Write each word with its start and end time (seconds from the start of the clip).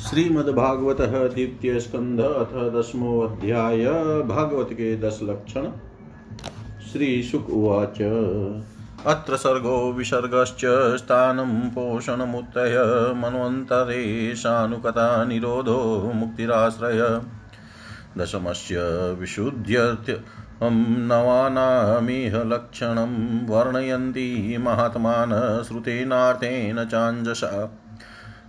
श्रीमद्भागवत 0.00 1.00
द्वितीय 1.00 1.80
स्कंध 1.80 2.20
अथ 2.20 2.74
दसमो 2.74 3.20
अध्याय 3.20 3.84
भागवत 4.22 4.68
के 4.72 4.96
दस 4.96 5.18
लक्षण 5.22 5.66
श्री 6.92 7.22
शुक 7.22 7.50
उवाच। 7.50 8.00
अत्र 9.06 9.36
सर्गो 9.36 9.92
विसर्गश्च 9.92 10.60
स्थानं 10.98 11.70
पोषणमुत्तय 11.70 12.78
मन्वन्तरेशानुकथा 13.16 15.24
निरोधो 15.24 16.12
मुक्तिराश्रय। 16.14 17.20
दशमस्य 18.18 18.80
विशुद्ध्यर्थ 19.20 20.22
नवानामिह 20.62 22.44
लक्षणं 22.44 23.46
वर्णयन्ति 23.46 24.56
महात्मान 24.60 25.62
श्रुतेनार्थेन 25.68 26.84
चाञ्जसा। 26.84 27.79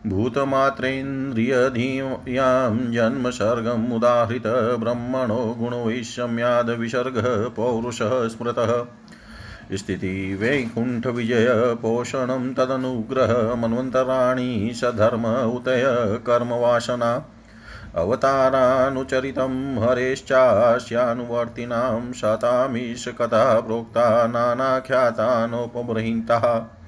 भूतमात्रेन्द्रियधीयां 0.07 2.91
जन्मसर्गमुदाहृत 2.91 4.77
ब्रह्मणो 4.79 5.55
गुणवैषम्याद्विसर्गः 5.59 7.49
पौरुषः 7.49 8.27
स्मृतः। 8.27 8.85
तदनुग्रह 12.53 13.55
मन्वन्तराणि 13.55 14.71
सधर्म 14.75 15.27
उतय 15.27 16.19
कर्मवासना। 16.27 17.25
अवतारानुचरितं 17.95 19.83
हरेश्चास्यानुवर्तिनां 19.83 22.13
शतामीशकथा 22.13 23.59
प्रोक्ता 23.59 24.27
नानाख्यातानोपबृहीताः 24.27 26.80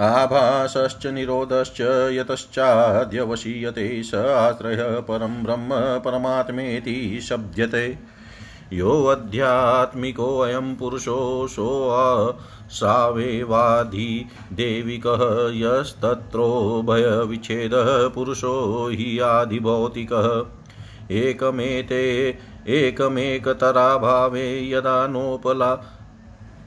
आभासश्च 0.00 1.06
निरोधश्च 1.06 2.08
यतश्चाद्यवशीयते 2.12 4.02
स 4.02 4.14
आश्रयः 4.14 5.00
परं 5.00 5.44
ब्रह्म 5.44 6.00
परमात्मेति 6.04 7.20
शब्द्यते। 7.22 7.98
योऽध्यात्मिकोऽयं 8.72 10.76
पुरुषो 10.76 11.48
सोऽसावेवाधिदेविकः 12.70 15.52
यस्तत्रोभयविच्छेदः 15.52 18.08
पुरुषो 18.08 18.88
हि 18.92 19.18
आधिभौतिकः 19.18 20.42
एकमेते 21.10 22.38
एकमेकतराभावे 22.68 24.70
यदा 24.70 25.06
नोपला 25.06 25.94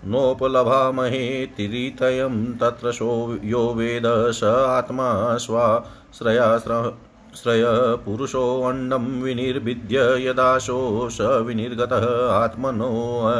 नोपलभामहे 0.05 1.45
तिरितयं, 1.45 2.57
तत्र 2.57 2.91
शो 2.91 3.39
यो 3.43 3.73
वेद, 3.73 4.03
स 4.07 4.43
आत्मा 4.43 5.37
स्वाश्रयाश्र 5.37 6.99
श्रय 7.35 7.63
पुरुषोऽण्डं 8.05 9.21
विनिर्भिद्य 9.21 10.29
यदाशोष 10.29 11.21
विनिर्गतः 11.21 12.31
आत्मनो 12.31 13.33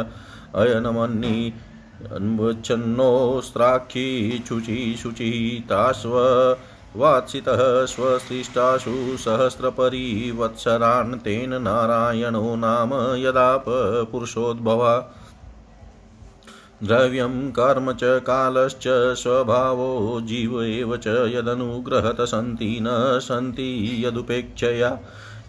अयनमन्नि 0.54 1.54
अन्वच्छन्नोस्त्राक्षी 2.06 4.44
शुचि 4.48 4.96
शुचिः 5.02 5.68
तास्व, 5.68 6.12
वात्सितः 6.96 7.86
स्वसृष्टासु 7.86 9.16
सहस्रपरिवत्सरान् 9.16 11.14
तेन 11.14 11.62
नारायणो 11.62 12.56
नाम 12.56 13.16
यदाप 13.16 13.64
पुरुषोद्भवा। 14.12 15.06
द्रव्यं 16.82 17.50
कर्म 17.50 17.92
च 17.92 18.00
कालश्च 18.04 19.14
स्वभावो 19.14 20.20
जीव 20.20 20.62
एव 20.62 20.96
च 20.96 21.06
यदनुग्रहत 21.06 22.20
सन्ति 22.20 22.78
न 22.82 23.20
सन्ति 23.22 24.02
यदुपेक्षया। 24.06 24.98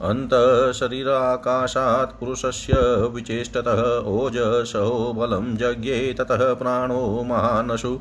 अन्तःशरीराकाशात् 0.02 2.20
पुरुषस्य 2.20 3.12
विचेष्टतः 3.16 4.00
ओजसो 4.00 5.14
बलं 5.18 5.58
जज्ञे 5.58 6.14
ततः 6.14 6.54
प्राणो 6.54 7.24
महानशु। 7.24 8.00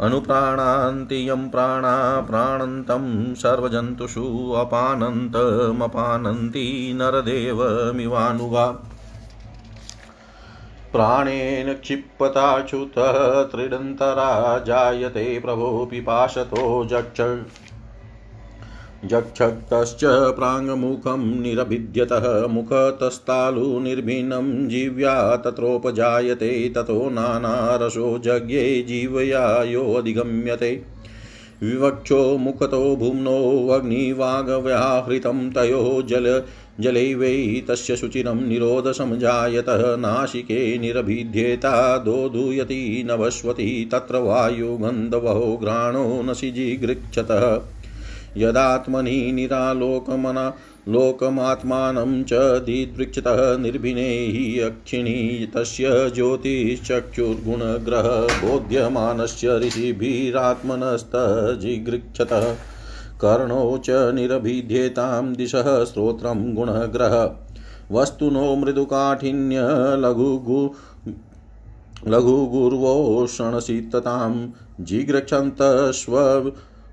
अनुप्राणान्तियं 0.00 1.48
प्राणा 1.48 2.20
प्राणन्तं 2.20 3.34
सर्वजन्तुषु 3.34 4.52
अपानन्तमपानन्ति 4.52 6.92
नरदेवमिवानुगा। 6.96 8.66
प्राणेन 10.92 11.74
क्षिप्पताच्युत 11.74 12.94
त्रिडन्तरा 13.52 14.58
जायते 14.58 15.40
प्रभो 15.40 15.88
पिपाशतो 15.90 16.84
जक्ष। 16.84 17.20
जक्षक्तश्च 19.04 20.04
प्राङ्मुखं 20.36 21.24
निरभिद्यतः 21.42 22.46
मुखतस्तालुनिर्भिन्नं 22.46 24.68
जीव्या 24.68 25.36
तत्रोपजायते 25.36 26.68
ततो 26.76 27.08
नानारसो 27.10 28.18
जज्ञे 28.24 28.82
जीवया 28.88 29.62
योऽधिगम्यते 29.62 30.72
विवक्षो 31.62 32.36
मुखतो 32.38 32.96
भुम्नोऽग्निवागव्याहृतं 32.96 35.50
तयोः 35.52 36.02
जल 36.08 36.42
जलैवै 36.80 37.62
तस्य 37.68 37.96
शुचिरं 37.96 38.40
निरोधसमजायतः 38.48 39.96
नासिके 39.96 40.78
निरभिध्येता 40.78 41.72
दोधूयति 42.04 43.04
नभस्वती 43.10 43.84
तत्र 43.92 44.18
वायुगन्धवहो 44.28 45.56
घ्राणो 45.56 46.22
नशिजिगृक्षतः 46.22 47.44
यदात्मनि 48.38 49.32
निरालोकमना 49.32 50.52
लोकमात्मानं 50.88 52.12
च 52.28 52.32
दिदृक्षतः 52.66 53.40
निर्भिने 53.62 54.06
हि 54.34 54.44
अक्षिणी 54.66 55.14
तस्य 55.54 55.90
ज्योतिश्चक्षुर्गुणग्रह 56.14 58.06
बोध्यमानस्य 58.42 59.56
ऋषिभिरात्मनस्तजिगृक्षतः 59.64 62.46
कर्णौ 63.24 63.66
च 63.84 63.98
निरभिध्येतां 64.14 65.24
दिशः 65.34 65.68
श्रोत्रं 65.84 66.40
गुणग्रह 66.54 67.16
वस्तुनो 67.92 68.54
मृदुकाठिन्य 68.56 69.60
लघुगु 70.04 70.60
लघुगुर्वोषणशीततां 72.08 74.32
जिगृक्षन्तस्व 74.90 76.14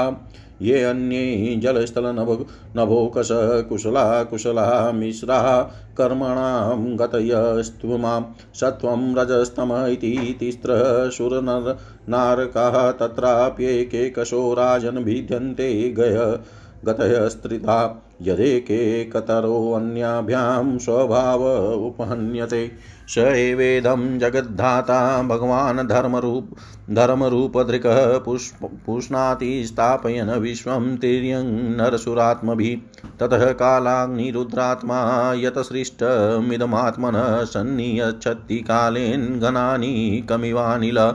ये 0.62 0.84
अन्ये 0.84 1.56
जलस्थलनभ 1.56 2.46
नभोकश 2.78 3.30
कुशला 3.70 4.24
कुशला 4.24 4.92
मिश्रा 4.92 5.72
कर्मणां 5.98 6.98
गतयस्त्वमां 6.98 8.22
सत्वं 8.54 9.16
रजस्तम 9.16 9.88
इति 9.88 10.38
तिस्रः 10.40 11.10
सुरनर 11.10 11.78
नारकाः 12.10 12.92
तत्राप्येकेकशो 12.92 14.54
राजन् 14.54 15.04
भिद्यन्ते 15.04 15.90
गय 15.90 16.40
गतयस्त्रिधा। 16.86 18.04
यदेकेकतरोऽन्याभ्यां 18.22 20.78
स्वभाव 20.78 21.44
उपहन्यते। 21.88 22.72
स 23.08 23.18
एवेदं 23.18 24.20
जगद्धाता 24.20 25.24
भगवान् 25.24 25.88
धर्मरूप 25.88 26.50
धर्मरूपधृकः 26.92 28.18
पुष्प 28.18 28.70
पुष्णाति 28.86 29.66
स्थापयन् 29.66 30.30
विश्वं 30.30 30.98
तिर्यं 30.98 31.78
नरसुरात्मभिः। 31.78 33.00
ततः 33.20 33.52
कालाग्निरुद्रात्मा 33.52 35.34
यतसृष्टमिदमात्मनः 35.38 37.46
सन्नियच्छत्ति 37.46 38.56
कालेन् 38.56 39.40
घनानि 39.40 40.26
कमिवानिल। 40.30 41.14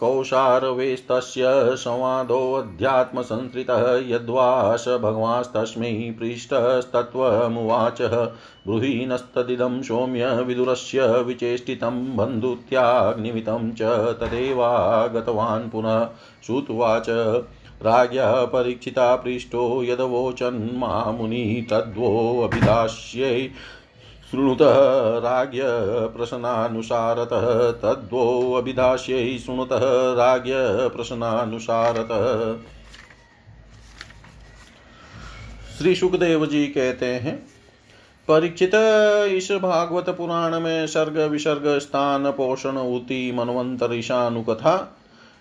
कौशारवेस्तस्य 0.00 1.50
संवादोऽध्यात्मसंसृतः 1.78 3.84
यद्वास 4.08 4.84
भगवास्तस्मै 5.02 5.92
पृष्टस्तत्त्वमुवाच 6.18 8.02
ब्रूहीनस्तदिदं 8.02 9.82
सौम्य 9.82 10.30
विदुरस्य 10.46 11.06
विचेष्टितं 11.26 12.16
बन्धुत्याग्निमितं 12.16 13.72
च 13.72 13.82
तदेवागतवान् 14.20 15.70
पुनः 15.70 16.04
श्रुत्वाच 16.46 17.10
राज्ञः 17.84 18.44
परीक्षिता 18.46 19.14
पृष्टो 19.16 19.82
यदवोचन्मामुनि 19.84 21.66
तद्वोऽभिदास्यै 21.70 23.50
शृणुतः 24.32 24.76
राज्ञ 25.18 25.62
प्रश्नानुसारतः 26.14 27.46
तद्वोऽभिधास्यै 27.82 29.38
शृणुतः 29.38 29.82
राज्ञ 30.14 30.52
प्रश्नानुसारतः 30.88 32.22
श्री 35.78 35.94
सुखदेव 35.94 36.46
जी 36.46 36.66
कहते 36.66 37.06
हैं, 37.06 37.34
परीक्षित 38.28 38.74
इस 39.32 39.50
भागवत 39.52 40.08
पुराण 40.10 40.58
में 40.60 40.86
सर्ग 40.86 41.18
विसर्ग 41.30 41.78
स्थान 41.78 42.30
पोषण 42.30 42.76
उति 42.76 43.32
मनवंतर 43.34 43.94
ईशानुकथा, 43.94 44.76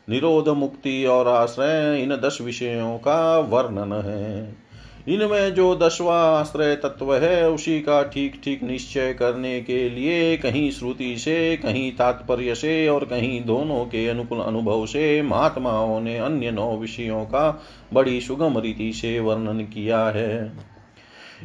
निरोध 0.09 0.49
मुक्ति 0.49 1.05
और 1.05 1.27
आश्रय 1.27 2.01
इन 2.01 2.15
दस 2.15 2.37
विषयों 2.41 2.97
का 2.97 3.37
वर्णन 3.39 3.93
है। 4.01 4.70
इनमें 5.07 5.53
जो 5.53 5.75
दसवा 5.75 6.39
आश्रय 6.39 6.75
तत्व 6.75 7.15
है, 7.15 7.49
उसी 7.49 7.81
का 7.81 8.03
ठीक 8.03 8.41
ठीक 8.43 8.63
निश्चय 8.63 9.13
करने 9.13 9.61
के 9.61 9.89
लिए 9.89 10.37
कहीं 10.37 10.71
श्रुति 10.71 11.17
से, 11.17 11.57
कहीं 11.57 11.91
तात्पर्य 11.91 12.55
से 12.55 12.87
और 12.87 13.05
कहीं 13.05 13.45
दोनों 13.45 13.85
के 13.85 14.07
अनुकूल 14.07 14.39
अनुभव 14.39 14.85
से 14.85 15.21
महात्माओं 15.21 16.01
ने 16.01 16.17
अन्य 16.17 16.51
नौ 16.51 16.77
विषयों 16.77 17.25
का 17.25 17.63
बड़ी 17.93 18.21
सुगम 18.21 18.57
रीति 18.57 18.93
से 18.93 19.19
वर्णन 19.19 19.59
किया 19.59 20.05
है। 20.05 20.51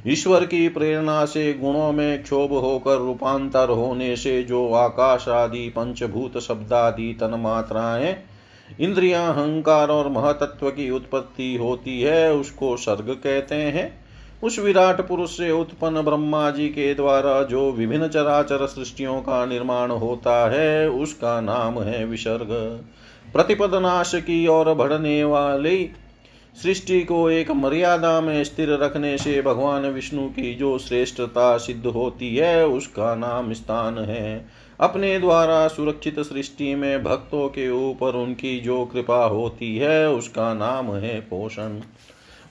ईश्वर 0.06 0.44
की 0.44 0.68
प्रेरणा 0.68 1.24
से, 1.24 1.54
गुणों 1.54 1.92
में 1.92 2.22
क्षोभ 2.22 2.52
होकर, 2.52 2.96
रूपांतर 2.96 3.68
होने 3.68 4.16
से 4.16 4.42
जो 4.42 4.72
आकाश 4.72 5.28
आदि, 5.28 5.68
पंचभूत 5.68 6.38
शब्दादि 6.38 7.16
तन 7.20 7.30
मात्राएँ 7.30 8.16
इंद्रिया 8.80 9.28
अहंकार 9.28 9.88
और 9.88 10.08
महतत्व 10.08 10.70
की 10.70 10.90
उत्पत्ति 10.90 11.56
होती 11.56 12.00
है, 12.00 12.34
उसको 12.34 12.76
सर्ग 12.76 13.20
कहते 13.24 13.54
हैं। 13.54 14.06
उस 14.44 14.58
विराट 14.58 15.08
पुरुष 15.08 15.30
से 15.30 15.50
उत्पन्न 15.50 16.02
ब्रह्मा 16.02 16.50
जी 16.50 16.68
के 16.68 16.94
द्वारा 16.94 17.42
जो 17.42 17.72
विभिन्न 17.72 18.08
चराचर 18.08 18.66
सृष्टियों 18.66 19.20
का 19.20 19.46
निर्माण 19.46 19.90
होता 19.90 20.50
है, 20.50 20.90
उसका 20.90 21.40
नाम 21.40 21.82
है 21.82 22.04
विसर्ग। 22.04 22.48
प्रतिपद 23.32 23.74
नाश 23.74 24.12
की 24.14 24.46
और 24.46 24.74
बढ़ने 24.74 25.24
वाली 25.24 25.90
सृष्टि 26.62 27.02
को 27.02 27.30
एक 27.30 27.50
मर्यादा 27.50 28.20
में 28.20 28.44
स्थिर 28.44 28.70
रखने 28.70 29.18
से 29.18 29.42
भगवान 29.42 29.86
विष्णु 29.86 30.28
की 30.28 30.54
जो 30.54 30.78
श्रेष्ठता 30.78 31.58
सिद्ध 31.58 31.86
होती 31.86 32.36
है, 32.36 32.66
उसका 32.66 33.14
नाम 33.14 33.52
स्थान 33.52 33.98
है। 33.98 34.46
अपने 34.80 35.18
द्वारा 35.18 35.68
सुरक्षित 35.68 36.20
सृष्टि 36.20 36.74
में 36.74 37.04
भक्तों 37.04 37.48
के 37.48 37.70
ऊपर 37.70 38.14
उनकी 38.14 38.60
जो 38.60 38.84
कृपा 38.84 39.24
होती 39.24 39.76
है, 39.76 40.10
उसका 40.10 40.54
नाम 40.54 40.92
है 40.92 41.20
पोषण। 41.20 41.80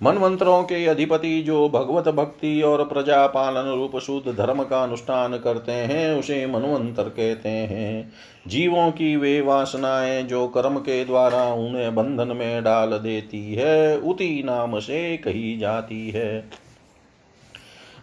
मनमंत्रों 0.04 0.64
के 0.64 0.86
अधिपति 0.86 1.42
जो 1.42 1.70
भगवत 1.70 2.08
भक्ति 2.08 2.62
और 2.62 2.86
प्रजा 2.86 3.28
पालन 3.28 3.76
रूप 3.76 3.98
शुद्ध 4.00 4.38
धर्म 4.38 4.64
का 4.64 4.84
अनुष्ठान 4.84 5.38
करते 5.38 5.72
हैं, 5.72 6.16
उसे 6.16 6.46
मनवंतर 6.46 7.04
कहते 7.04 7.50
हैं। 7.50 8.14
जीवों 8.48 8.92
की 8.92 9.16
वे 9.16 9.42
वासनाएँ 9.42 10.24
जो 10.24 10.48
कर्म 10.48 10.78
के 10.78 11.06
द्वारा 11.06 11.44
उन्हें 11.44 11.96
बंधन 11.96 12.28
में 12.28 12.64
डाल 12.64 12.90
देती 12.90 13.54
है 13.54 13.98
उति 13.98 14.44
नाम 14.46 14.80
से 14.80 15.18
कही 15.18 15.58
जाती 15.58 16.10
है। 16.10 16.65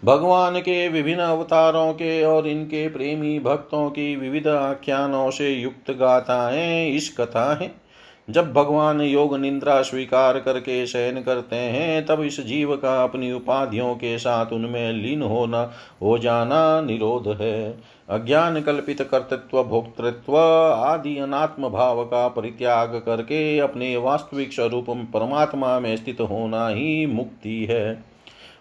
भगवान 0.05 0.61
के 0.61 0.89
विभिन्न 0.89 1.21
अवतारों 1.21 1.93
के 1.93 2.25
और 2.25 2.47
इनके 2.47 2.89
प्रेमी 2.89 3.39
भक्तों 3.39 3.91
की 3.91 4.17
विविध 4.17 4.49
आख्यानों 4.49 5.31
से 5.31 5.51
युक्त 5.51 5.91
गाथाएँ 5.91 6.91
इस 6.91 7.17
कथा 7.21 7.55
है। 7.55 7.75
जब 8.31 8.53
भगवान 8.53 9.01
योग 9.01 9.39
निंद्रा 9.39 9.83
स्वीकार 9.83 10.41
करके 10.41 10.87
शयन 10.87 11.23
करते 11.23 11.57
हैं, 11.57 12.07
तब 12.07 12.23
इस 12.23 12.41
जीव 12.41 12.77
का 12.77 13.05
अपनी 13.05 13.33
उपाधियों 13.33 13.95
के 13.95 14.19
साथ 14.19 14.47
उनमें 14.47 14.93
लीन 14.93 15.23
होना, 15.23 15.73
हो 16.03 16.19
जाना 16.19 16.81
निरोध 16.81 17.39
है। 17.41 17.79
अज्ञान 18.09 18.63
कल्पित 18.63 19.03
कर्तृत्व, 19.03 19.63
भोक्तृत्व 19.63 20.37
आदि 20.75 21.19
अनात्म 21.19 21.69
भाव 21.69 22.05
का 22.05 22.29
परित्याग 22.29 23.03
करके 23.07 23.59
अपने 23.59 23.97
वास्तविक 23.97 24.53
स्वरूप 24.53 24.87
परमात्मा 24.91 25.81
में 25.81 25.97
स्थित 25.97 26.21
होना 26.21 26.69
ही 26.69 27.07
मुक्ति 27.07 27.65
है। 27.65 28.12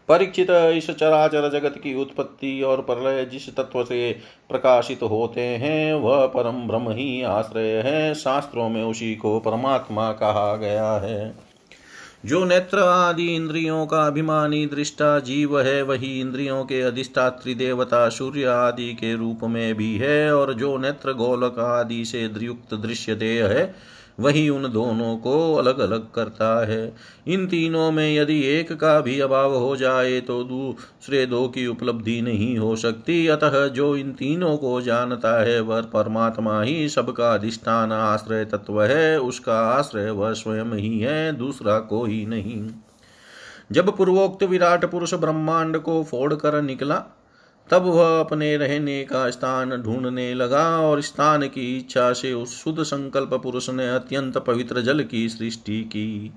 परीक्षित 0.07 0.47
इस 0.51 0.91
चराचर 0.91 1.49
जगत 1.49 1.75
की 1.77 2.01
उत्पत्ति 2.01 2.61
और 2.61 2.81
प्रलय 2.81 3.25
जिस 3.25 3.55
तत्व 3.55 3.83
से 3.83 4.11
प्रकाशित 4.49 5.03
होते 5.03 5.41
हैं, 5.41 5.93
वह 5.93 6.25
परम 6.25 6.67
ब्रह्म 6.67 6.91
ही 6.91 7.21
आश्रय 7.21 7.77
है। 7.85 8.13
शास्त्रों 8.13 8.69
में 8.69 8.83
उसी 8.83 9.15
को 9.15 9.39
परमात्मा 9.39 10.11
कहा 10.11 10.55
गया 10.55 10.91
है। 10.91 11.51
जो 12.25 12.45
नेत्र 12.45 12.79
आदि 12.79 13.35
इंद्रियों 13.35 13.85
का 13.85 14.07
अभिमानी 14.07 14.65
दृष्टा 14.65 15.19
जीव 15.19 15.61
है, 15.61 15.81
वही 15.81 16.19
इंद्रियों 16.19 16.63
के 16.63 16.81
अधिष्ठात्री 16.81 17.55
देवता 17.55 18.09
सूर्य 18.09 18.45
आदि 18.45 18.93
के 18.93 19.15
रूप 19.15 19.39
में 19.43 19.75
भी 19.75 19.97
है, 19.97 20.35
और 20.35 20.53
जो 20.53 20.77
नेत्र 20.77 21.13
गोलक 21.13 21.59
आदि 21.59 22.05
से 22.05 22.29
युक्त 22.41 22.73
दृश्य 22.73 23.15
देह 23.15 23.47
है 23.47 23.75
वही 24.19 24.49
उन 24.49 24.71
दोनों 24.71 25.15
को 25.17 25.53
अलग 25.55 25.79
अलग 25.79 26.11
करता 26.11 26.65
है। 26.67 26.93
इन 27.27 27.47
तीनों 27.47 27.91
में 27.91 28.15
यदि 28.15 28.39
एक 28.43 28.73
का 28.73 28.99
भी 29.01 29.19
अभाव 29.19 29.55
हो 29.55 29.75
जाए 29.75 30.19
तो 30.21 30.43
दूसरे 30.43 31.25
दो 31.25 31.47
की 31.47 31.67
उपलब्धि 31.67 32.21
नहीं 32.21 32.57
हो 32.57 32.75
सकती। 32.75 33.27
अतः 33.27 33.67
जो 33.67 33.95
इन 33.95 34.11
तीनों 34.11 34.57
को 34.57 34.81
जानता 34.81 35.41
है, 35.43 35.59
वह 35.59 35.81
परमात्मा 35.81 36.61
ही 36.61 36.89
सबका 36.89 37.33
अधिष्ठान 37.33 37.91
आश्रय 37.91 38.45
तत्व 38.45 38.83
है। 38.83 39.19
उसका 39.19 39.59
आश्रय 39.59 40.09
वह 40.09 40.33
स्वयं 40.33 40.73
ही 40.73 40.99
है, 40.99 41.31
दूसरा 41.33 41.79
कोई 41.79 42.25
नहीं। 42.25 42.67
जब 43.71 43.97
पूर्वोक्त 43.97 44.43
विराट 44.43 44.85
पुरुष 44.85 45.13
ब्रह्मांड 45.13 45.77
को 45.77 46.03
फोड़ 46.03 46.33
कर 46.33 46.61
निकला 46.61 47.03
तब 47.71 47.85
वह 47.85 48.19
अपने 48.19 48.55
रहने 48.57 49.03
का 49.03 49.29
स्थान 49.29 49.69
ढूँढने 49.77 50.33
लगा 50.33 50.65
और 50.79 51.01
स्थान 51.01 51.47
की 51.47 51.65
इच्छा 51.77 52.11
से 52.13 52.33
उस 52.33 52.63
शुद्ध 52.63 52.83
संकल्प 52.83 53.33
पुरुष 53.33 53.69
ने 53.69 53.89
अत्यंत 53.89 54.37
पवित्र 54.37 54.81
जल 54.81 55.03
की 55.03 55.27
सृष्टि 55.29 55.81
की। 55.83 56.31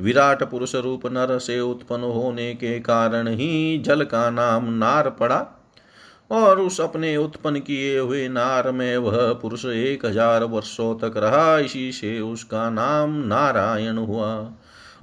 विराट 0.00 0.42
पुरुष 0.42 0.74
रूप 0.74 1.06
नर 1.06 1.38
से 1.38 1.60
उत्पन्न 1.60 2.04
होने 2.12 2.52
के 2.54 2.78
कारण 2.80 3.28
ही 3.28 3.78
जल 3.78 4.04
का 4.04 4.28
नाम 4.30 4.72
नार 4.74 5.08
पड़ा 5.10 5.38
और 6.30 6.60
उस 6.60 6.80
अपने 6.80 7.16
उत्पन्न 7.16 7.60
किए 7.60 7.98
हुए 7.98 8.26
नार 8.28 8.70
में 8.72 8.96
वह 8.96 9.32
पुरुष 9.32 9.64
एक 9.64 10.04
हज़ार 10.06 10.44
वर्षों 10.44 10.94
तक 10.98 11.16
रहा। 11.16 11.58
इसी 11.58 11.90
से 11.92 12.18
उसका 12.20 12.68
नाम 12.70 13.14
नारायण 13.26 13.98
हुआ। 13.98 14.30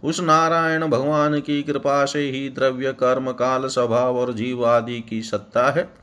उस 0.03 0.20
नारायण 0.20 0.88
भगवान 0.88 1.39
की 1.39 1.63
कृपा 1.63 2.05
से 2.05 2.20
ही 2.20 2.50
द्रव्य, 2.50 2.93
कर्म, 2.93 3.31
काल, 3.31 3.67
स्वभाव 3.67 4.17
और 4.17 4.34
जीव 4.34 4.65
आदि 4.65 5.01
की 5.01 5.22
सत्ता 5.22 5.72
है। 5.72 6.01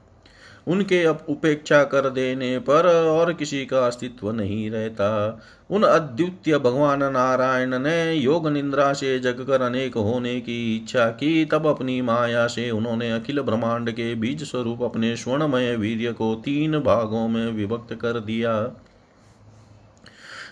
उनके 0.69 1.07
उपेक्षा 1.07 1.85
कर 1.85 2.11
देने 2.11 2.59
पर 2.59 3.07
और 3.07 3.33
किसी 3.33 3.67
का 3.67 3.87
अस्तित्व 3.87 4.33
नहीं 4.33 4.71
रहता। 4.71 5.41
उन 5.71 5.83
अद्वितीय 5.83 6.59
भगवान 6.59 7.13
नारायण 7.13 7.79
ने 7.79 8.13
योग 8.13 8.49
निंद्रा 8.49 8.93
से 8.93 9.19
जगकर 9.19 9.63
अनेक 9.63 9.95
होने 9.95 10.41
की 10.41 10.77
इच्छा 10.77 11.09
की। 11.09 11.45
तब 11.45 11.67
अपनी 11.67 12.03
माया 12.03 12.47
से 12.47 12.71
उन्होंने 12.71 13.13
अखिल 13.13 13.41
ब्रह्मांड 13.41 13.91
के 13.91 14.15
बीज 14.15 14.51
स्वरूप 14.51 14.83
अपने 14.83 15.17
स्वर्णमय 15.17 15.77
वीर्य 15.77 16.13
को 16.13 16.35
तीन 16.35 16.79
भागों 16.79 17.29
में 17.29 17.53
विभक्त 17.53 17.95
कर 17.95 18.21
दिया। 18.21 18.71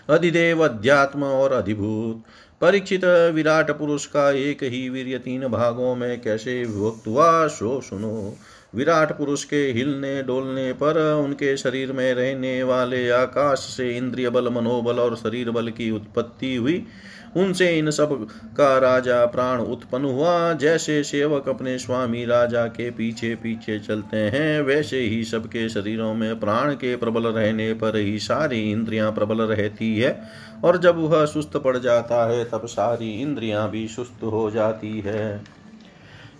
अधिदेव, 0.09 0.63
अध्यात्म 0.63 1.23
और 1.23 1.51
अधिभूत। 1.51 2.23
परीक्षित 2.61 3.03
विराट 3.35 3.71
पुरुष 3.71 4.05
का 4.05 4.31
एक 4.31 4.63
ही 4.63 4.89
वीर्य 4.89 5.17
तीन 5.17 5.47
भागों 5.47 5.95
में 5.95 6.21
कैसे 6.21 6.63
विभक्त 6.63 7.07
हुआ, 7.07 7.47
सो 7.47 7.81
सुनो। 7.81 8.37
विराट 8.75 9.11
पुरुष 9.11 9.43
के 9.43 9.71
हिलने 9.71 10.23
डोलने 10.23 10.71
पर 10.73 10.97
उनके 11.15 11.55
शरीर 11.57 11.91
में 11.91 12.13
रहने 12.13 12.63
वाले 12.63 13.09
आकाश 13.09 13.59
से 13.59 13.97
इंद्रिय 13.97 14.29
बल, 14.29 14.49
मनोबल 14.49 14.99
और 14.99 15.15
शरीर 15.15 15.51
बल 15.51 15.69
की 15.69 15.91
उत्पत्ति 15.91 16.55
हुई। 16.55 16.85
उनसे 17.37 17.77
इन 17.77 17.91
सब 17.91 18.27
का 18.57 18.77
राजा 18.77 19.25
प्राण 19.25 19.59
उत्पन्न 19.59 20.05
हुआ। 20.05 20.53
जैसे 20.53 21.03
सेवक 21.03 21.49
अपने 21.49 21.77
स्वामी 21.77 22.25
राजा 22.25 22.65
के 22.67 22.89
पीछे 22.91 23.35
पीछे 23.35 23.79
चलते 23.79 24.17
हैं, 24.17 24.61
वैसे 24.61 24.99
ही 24.99 25.23
सबके 25.23 25.69
शरीरों 25.69 26.13
में 26.13 26.39
प्राण 26.39 26.73
के 26.73 26.95
प्रबल 26.95 27.27
रहने 27.27 27.73
पर 27.73 27.97
ही 27.97 28.19
सारी 28.19 28.71
इंद्रियाँ 28.71 29.11
प्रबल 29.11 29.41
रहती 29.41 29.95
है। 29.97 30.21
और 30.63 30.77
जब 30.77 30.97
वह 30.97 31.25
सुस्त 31.25 31.57
पड़ 31.57 31.77
जाता 31.77 32.27
है, 32.29 32.43
तब 32.45 32.65
सारी 32.65 33.21
इंद्रियाँ 33.21 33.69
भी 33.69 33.87
सुस्त 33.87 34.23
हो 34.23 34.51
जाती 34.51 34.99
है। 34.99 35.57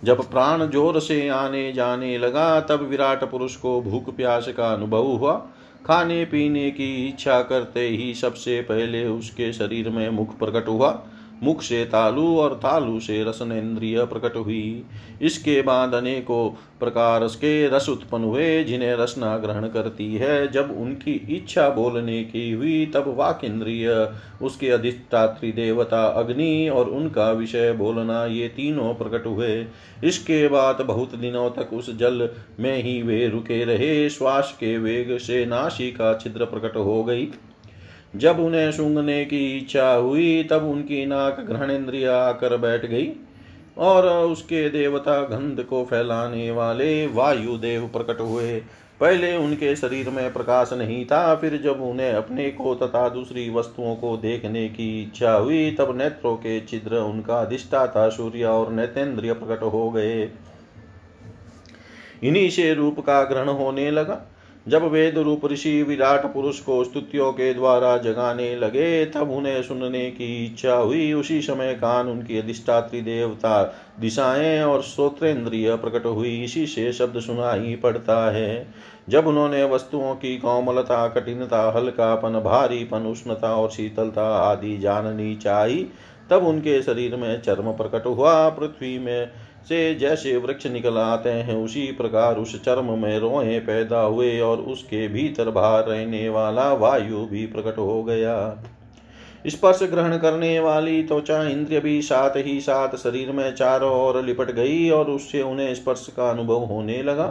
जब 0.04 0.30
प्राण 0.30 0.66
ज़ोर 0.66 1.00
से 1.00 1.28
आने 1.28 1.72
जाने 1.72 2.18
लगा, 2.18 2.60
तब 2.60 2.88
विराट 2.88 3.24
पुरुष 3.24 3.56
को 3.56 3.80
भूख 3.80 4.16
प्यास 4.16 4.48
का 4.48 4.72
अनुभव 4.72 5.06
हुआ। 5.06 5.32
खाने 5.88 6.24
पीने 6.24 6.70
की 6.70 7.08
इच्छा 7.08 7.42
करते 7.42 7.88
ही 7.88 8.14
सबसे 8.14 8.60
पहले 8.60 9.04
उसके 9.04 9.52
शरीर 9.52 9.88
में 9.90 10.10
मुख 10.10 10.38
प्रकट 10.38 10.68
हुआ। 10.68 10.90
मुख 11.42 11.62
से 11.62 11.84
तालु 11.84 12.38
और 12.38 12.54
तालु 12.54 13.00
से 13.00 13.24
रसन 13.24 13.52
इंद्रिय 13.52 14.04
प्रकट 14.04 14.36
हुई। 14.36 14.84
इसके 15.22 15.62
बाद 15.62 15.94
अनेकों 15.94 16.48
प्रकार 16.80 17.26
के 17.26 17.68
रस 17.68 17.88
उत्पन्न 17.88 18.24
हुए, 18.24 18.64
जिन्हें 18.64 18.94
रसना 18.94 19.38
ग्रहण 19.38 19.68
करती 19.68 20.14
है। 20.14 20.50
जब 20.52 20.74
उनकी 20.78 21.36
इच्छा 21.36 21.68
बोलने 21.68 22.24
की 22.24 22.52
हुई, 22.52 22.86
तब 22.86 23.14
वाक 23.18 23.40
इंद्रिय 23.44 24.12
उसके 24.42 24.68
अधिष्ठात्री 24.68 25.52
देवता 25.52 26.06
अग्नि 26.06 26.68
और 26.68 26.88
उनका 26.88 27.32
विषय 27.32 27.72
बोलना, 27.72 28.26
ये 28.26 28.48
तीनों 28.48 28.94
प्रकट 28.94 29.26
हुए। 29.26 29.66
इसके 30.04 30.48
बाद 30.48 30.80
बहुत 30.80 31.14
दिनों 31.14 31.50
तक 31.50 31.72
उस 31.72 31.98
जल 31.98 32.28
में 32.60 32.82
ही 32.82 33.02
वे 33.02 33.28
रुके 33.28 33.64
रहे। 33.64 34.08
श्वास 34.10 34.56
के 34.60 34.78
वेग 34.78 35.18
से 35.18 35.46
नाशी 35.46 35.90
का 35.90 36.14
छिद्र 36.14 36.44
प्रकट 36.44 36.76
हो 36.76 37.04
गई। 37.04 37.28
जब 38.16 38.40
उन्हें 38.40 38.72
सूंघने 38.72 39.24
की 39.24 39.58
इच्छा 39.58 39.92
हुई, 39.92 40.42
तब 40.42 40.64
उनकी 40.64 41.06
नाक 41.06 41.40
ग्रहण 41.40 41.70
इंद्रिया 41.70 42.16
आकर 42.16 42.56
बैठ 42.56 42.86
गई 42.86 43.12
और 43.78 44.08
उसके 44.08 44.68
देवता 44.70 45.20
गंध 45.20 45.62
को 45.62 45.84
फैलाने 45.84 46.50
वाले 46.50 47.06
वायु 47.06 47.56
देव 47.56 47.86
प्रकट 47.86 48.20
हुए। 48.20 48.62
पहले 49.00 49.36
उनके 49.36 49.76
शरीर 49.76 50.10
में 50.10 50.32
प्रकाश 50.32 50.72
नहीं 50.72 51.04
था, 51.06 51.34
फिर 51.34 51.56
जब 51.56 51.82
उन्हें 51.82 52.12
अपने 52.12 52.50
को 52.50 52.74
तथा 52.74 53.08
दूसरी 53.08 53.50
वस्तुओं 53.50 53.96
को 53.96 54.16
देखने 54.16 54.68
की 54.68 55.02
इच्छा 55.02 55.32
हुई, 55.32 55.70
तब 55.70 55.98
नेत्रों 55.98 56.36
के 56.36 56.60
छिद्र 56.60 56.96
उनका 56.96 57.40
अधिष्ठाता 57.40 58.08
सूर्य 58.08 58.44
और 58.44 58.72
नेतेंद्रिय 58.72 59.32
प्रकट 59.32 59.62
हो 59.62 59.90
गए। 59.90 60.22
इन्हीं 62.22 62.50
से 62.50 62.74
रूप 62.74 63.00
का 63.00 63.22
ग्रहण 63.24 63.48
होने 63.48 63.90
लगा। 63.90 64.22
जब 64.68 64.82
वेद 64.82 65.18
रूप 65.18 65.46
ऋषि 65.46 65.82
विराट 65.82 66.26
पुरुष 66.26 66.60
को 66.60 66.84
स्तुतियों 66.84 67.32
के 67.32 67.54
द्वारा 67.54 67.96
जगाने 67.96 68.56
लगे, 68.56 69.06
तब 69.06 69.30
उन्हें 69.30 69.62
सुनने 69.62 70.10
की 70.10 70.46
इच्छा 70.46 70.74
हुई। 70.74 71.12
उसी 71.12 71.40
समय 71.42 71.74
कान 71.74 72.08
उनकी 72.08 72.38
अधिष्ठात्री 72.38 73.00
देवता 73.00 73.74
दिशाएँ 74.00 74.62
और 74.62 74.82
श्रोत्रेंद्रिय 74.82 75.76
प्रकट 75.76 76.06
हुई। 76.06 76.44
इसी 76.44 76.66
से 76.66 76.92
शब्द 76.92 77.20
सुनाई 77.20 77.76
पड़ता 77.82 78.30
है। 78.30 78.68
जब 79.08 79.26
उन्होंने 79.26 79.64
वस्तुओं 79.64 80.14
की 80.14 80.36
कोमलता, 80.36 81.08
कठिनता, 81.08 81.72
हल्कापन, 81.72 82.30
भारीपन, 82.30 82.98
उष्णता 82.98 83.54
और 83.56 83.70
शीतलता 83.70 84.36
आदि 84.36 84.78
जाननी 84.78 85.36
चाहिए 85.36 85.88
तब 86.30 86.46
उनके 86.46 86.82
शरीर 86.82 87.16
में 87.16 87.42
चर्म 87.42 87.72
प्रकट 87.72 88.06
हुआ। 88.06 88.48
पृथ्वी 88.48 88.98
में 88.98 89.30
से 89.68 89.94
जैसे 89.94 90.36
वृक्ष 90.36 90.66
निकल 90.66 90.98
आते 90.98 91.30
हैं, 91.30 91.56
उसी 91.56 91.86
प्रकार 91.92 92.36
उस 92.36 92.62
चर्म 92.64 92.98
में 92.98 93.18
रोए 93.18 93.58
पैदा 93.58 94.00
हुए 94.00 94.40
और 94.40 94.58
उसके 94.58 95.08
भीतर 95.08 95.50
बाहर 95.50 95.84
रहने 95.84 96.28
वाला 96.28 96.72
वायु 96.72 97.24
भी 97.26 97.46
प्रकट 97.46 97.78
हो 97.78 98.02
गया। 98.04 98.64
स्पर्श 99.46 99.82
ग्रहण 99.82 100.16
करने 100.18 100.58
वाली 100.60 101.02
त्वचा 101.02 101.42
इंद्रिय 101.42 101.80
भी 101.80 102.00
साथ 102.02 102.36
ही 102.36 102.60
साथ 102.60 102.96
शरीर 102.96 103.32
में 103.32 103.54
चारों 103.54 103.92
ओर 103.92 104.22
लिपट 104.24 104.50
गई 104.50 104.88
और 104.90 105.10
उससे 105.10 105.42
उन्हें 105.42 105.74
स्पर्श 105.74 106.06
का 106.16 106.30
अनुभव 106.30 106.64
होने 106.64 107.02
लगा। 107.02 107.26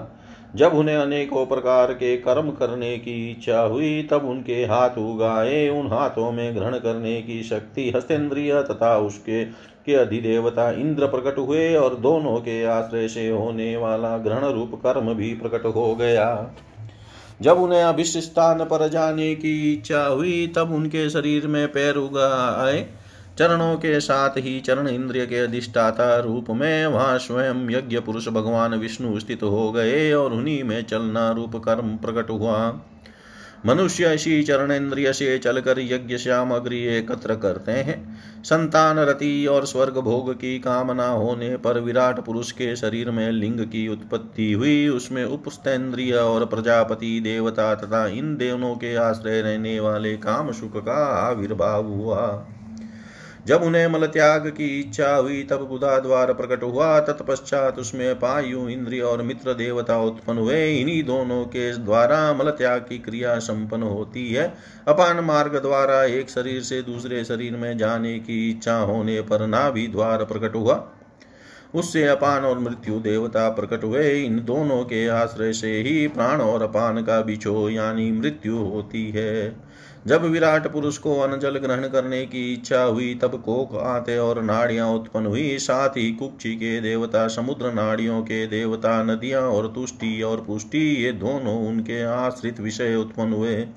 जब 0.55 0.73
उन्हें 0.73 0.95
अनेकों 0.95 1.45
प्रकार 1.45 1.93
के 1.93 2.17
कर्म 2.17 2.51
करने 2.51 2.97
की 2.97 3.31
इच्छा 3.31 3.59
हुई, 3.59 4.03
तब 4.03 4.25
उनके 4.25 4.65
हाथ 4.65 4.97
उगाए, 4.97 5.69
उन 5.69 5.87
हाथों 5.87 6.31
में 6.31 6.55
ग्रहण 6.55 6.73
करने 6.73 7.21
की 7.21 7.43
शक्ति 7.43 7.93
हस्तेन्द्रिय 7.95 8.61
तथा 8.61 8.97
उसके, 8.97 9.45
के 9.85 9.93
अधिदेवता 9.93 10.71
इंद्र 10.71 11.07
प्रकट 11.07 11.37
हुए 11.37 11.75
और 11.75 11.95
दोनों 11.95 12.37
के 12.37 12.63
आश्रय 12.63 13.07
से 13.07 13.29
होने 13.29 13.77
वाला 13.77 14.17
ग्रहण 14.17 14.45
रूप 14.45 14.71
कर्म 14.75 15.13
भी 15.13 15.33
प्रकट 15.33 15.65
हो 15.65 15.95
गया। 15.95 16.51
जब 17.41 17.57
उन्हें 17.57 17.83
अभिष्ट 17.83 18.17
स्थान 18.17 18.63
पर 18.63 18.87
जाने 18.87 19.35
की 19.35 19.73
इच्छा 19.73 20.05
हुई, 20.05 20.53
तब 20.55 20.71
उनके 20.71 21.09
शरीर 21.09 21.47
में 21.47 21.67
पैर 21.67 21.95
उगा 21.95 22.61
आए। 22.65 22.89
चरणों 23.39 23.75
के 23.75 23.99
साथ 23.99 24.29
ही 24.29 24.59
चरण 24.59 24.87
इंद्रिय 24.87 25.25
के 25.25 25.39
अधिष्ठाता 25.39 26.19
रूप 26.19 26.45
में 26.49 26.87
वहाँ 26.87 27.17
स्वयं 27.17 27.69
यज्ञ 27.69 27.99
पुरुष 27.99 28.27
भगवान 28.27 28.75
विष्णु 28.75 29.19
स्थित 29.19 29.43
हो 29.43 29.71
गए 29.71 30.13
और 30.13 30.33
उन्हीं 30.33 30.63
में 30.63 30.83
चलना 30.83 31.29
रूप 31.31 31.55
कर्म 31.55 31.97
प्रकट 31.97 32.29
हुआ। 32.29 32.81
मनुष्य 33.65 34.13
इसी 34.13 34.43
चरण 34.43 34.71
इंद्रिय 34.71 35.13
से 35.13 35.37
चलकर 35.37 35.79
यज्ञ 35.79 36.17
सामग्री 36.17 36.83
एकत्र 36.83 37.35
करते 37.35 37.71
हैं। 37.71 38.19
संतान 38.43 38.99
रति 38.99 39.45
और 39.45 39.65
स्वर्ग 39.65 39.97
भोग 39.97 40.33
की 40.33 40.59
कामना 40.59 41.07
होने 41.07 41.57
पर 41.57 41.79
विराट 41.79 42.19
पुरुष 42.19 42.51
के 42.51 42.75
शरीर 42.75 43.11
में 43.11 43.31
लिंग 43.31 43.59
की 43.59 43.87
उत्पत्ति 43.87 44.51
हुई। 44.51 44.87
उसमें 44.87 45.25
उपस्तेन्द्रिय 45.25 46.13
और 46.13 46.45
प्रजापति, 46.45 47.19
देवता 47.19 47.75
तथा 47.75 48.07
इन 48.07 48.37
देवनों 48.37 48.75
के 48.75 48.95
आश्रय 48.95 49.41
रहने 49.41 49.79
वाले 49.79 50.13
काम 50.17 50.51
सुख 50.51 50.85
का 50.85 51.05
आविर्भाव 51.27 51.87
हुआ। 51.87 52.47
जब 53.47 53.63
उन्हें 53.63 53.87
मल 53.87 54.05
त्याग 54.05 54.47
की 54.47 54.79
इच्छा 54.79 55.15
हुई, 55.15 55.43
तब 55.43 55.61
बुधा 55.61 55.99
द्वार 55.99 56.33
प्रकट 56.33 56.63
हुआ। 56.63 56.99
तत्पश्चात 56.99 57.79
उसमें 57.79 58.15
पायु, 58.15 58.67
इंद्रिय 58.69 59.01
और 59.01 59.21
मित्र 59.21 59.53
देवता 59.53 59.97
उत्पन्न 59.97 60.37
हुए। 60.37 60.75
इन्हीं 60.75 61.03
दोनों 61.03 61.43
के 61.45 61.71
द्वारा 61.77 62.33
मल 62.33 62.49
त्याग 62.49 62.81
की 62.81 62.97
क्रिया 62.97 63.39
संपन्न 63.39 63.83
होती 63.83 64.33
है। 64.33 64.53
अपान 64.87 65.19
मार्ग 65.19 65.55
द्वारा 65.61 66.03
एक 66.03 66.29
शरीर 66.29 66.61
से 66.61 66.81
दूसरे 66.81 67.23
शरीर 67.25 67.55
में 67.55 67.77
जाने 67.77 68.19
की 68.19 68.49
इच्छा 68.49 68.77
होने 68.77 69.21
पर 69.21 69.47
नाभि 69.47 69.87
द्वार 69.87 70.23
प्रकट 70.23 70.55
हुआ। 70.55 70.91
उससे 71.75 72.03
अपान 72.07 72.43
और 72.43 72.59
मृत्यु 72.59 72.99
देवता 72.99 73.49
प्रकट 73.49 73.83
हुए। 73.83 74.09
इन 74.23 74.45
दोनों 74.45 74.83
के 74.83 75.07
आश्रय 75.07 75.53
से 75.53 75.81
ही 75.81 76.07
प्राण 76.07 76.41
और 76.41 76.63
अपान 76.63 77.01
का 77.03 77.21
बिछो, 77.21 77.69
यानी 77.69 78.11
मृत्यु 78.11 78.57
होती 78.57 79.09
है। 79.09 79.66
जब 80.07 80.21
विराट 80.21 80.67
पुरुष 80.67 80.97
को 80.97 81.19
अन्न 81.19 81.39
जल 81.39 81.57
ग्रहण 81.57 81.87
करने 81.87 82.25
की 82.25 82.53
इच्छा 82.53 82.81
हुई, 82.81 83.15
तब 83.15 83.41
कोक 83.45 83.75
आते 83.75 84.17
और 84.17 84.41
नाड़ियाँ 84.41 84.89
उत्पन्न 84.89 85.25
हुई। 85.25 85.57
साथ 85.57 85.89
ही 85.89 86.11
कुक्षी 86.11 86.55
के 86.55 86.81
देवता, 86.81 87.27
समुद्र 87.27 87.73
नाड़ियों 87.73 88.21
के 88.21 88.47
देवता, 88.47 89.03
नदियाँ 89.03 89.41
और 89.41 89.67
तुष्टि 89.67 90.21
और 90.21 90.43
पुष्टि, 90.47 90.79
ये 90.79 91.11
दोनों 91.11 91.67
उनके 91.67 92.03
आश्रित 92.03 92.59
विषय 92.59 92.95
उत्पन्न 92.95 93.33
हुए। 93.33 93.67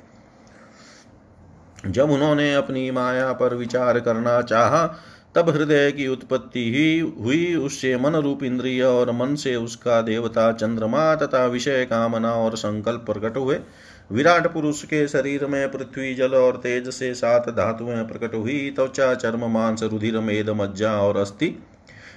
जब 1.87 2.11
उन्होंने 2.11 2.55
अपनी 2.55 2.91
माया 2.91 3.33
पर 3.33 3.55
विचार 3.55 4.01
करना 4.01 4.43
चाहा, 4.43 4.87
तब 5.35 5.49
हृदय 5.49 5.93
की 5.93 6.09
उत्पत्ति 6.09 6.71
ही 6.75 6.99
हुई। 6.99 7.55
उससे 7.55 7.97
मन 7.97 8.17
रूप 8.17 8.43
इंद्रिय 8.43 8.83
और 8.83 9.11
मन 9.11 9.35
से 9.35 9.57
उसका 9.57 10.03
देवता 10.03 10.53
चंद्रमा 10.53 11.15
तथा 11.15 11.47
विषय 11.47 11.85
कामना 11.85 12.33
और 12.33 12.57
संकल्प 12.57 13.01
प्रकट 13.01 13.37
हुए। 13.37 13.59
विराट 14.13 14.47
पुरुष 14.47 14.85
के 14.85 15.09
शरीर 15.09 15.47
में 15.47 15.71
पृथ्वी, 15.71 16.15
जल 16.15 16.35
और 16.35 16.57
तेज 16.57 16.89
से 16.89 17.15
सात 17.15 17.49
धातुएँ 17.49 18.05
प्रकट 18.05 18.35
हुई। 18.35 18.73
त्वचा 18.77 19.15
चर्म, 19.15 19.45
मांस, 19.45 19.83
रुधिर, 19.83 20.21
मेद, 20.21 20.51
मज्जा 20.51 20.93
और 20.93 21.17
अस्थि। 21.17 21.63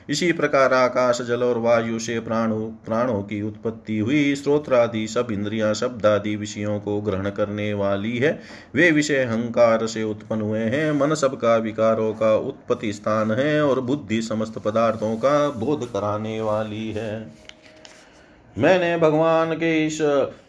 इसी 0.10 0.32
प्रकार 0.32 0.74
आकाश, 0.74 1.22
जल 1.22 1.44
और 1.44 1.58
वायु 1.58 2.00
से 2.00 2.20
प्राणों 2.20 2.62
प्राणों 2.86 3.22
की 3.24 3.42
उत्पत्ति 3.42 3.98
हुई। 4.00 4.36
स्त्रोत्रादि 4.36 5.08
सब 5.08 5.28
इंद्रियाँ 5.32 5.74
शब्द 5.74 6.06
आदि 6.06 6.36
विषयों 6.36 6.80
को 6.80 7.02
ग्रहण 7.02 7.30
करने 7.30 7.74
वाली 7.74 8.18
है। 8.18 8.40
वे 8.76 8.92
विषय 8.92 9.16
अहंकार 9.16 9.88
से 9.88 10.04
उत्पन्न 10.04 10.42
हुए 10.42 10.60
हैं। 10.60 10.92
मन 10.92 11.16
सबका 11.16 11.56
विकारों 11.58 12.14
का 12.14 12.36
उत्पत्ति 12.36 12.94
स्थान 12.94 13.32
है 13.32 13.62
और 13.66 13.82
बुद्धि 13.82 14.22
समस्त 14.22 14.58
पदार्थों 14.58 15.16
का 15.16 15.50
बोध 15.50 15.92
कराने 15.94 16.42
वाली 16.42 16.92
है। 16.92 17.44
मैंने 18.58 18.98
भगवान 18.98 19.54
के 19.54 19.86
इस 19.86 19.98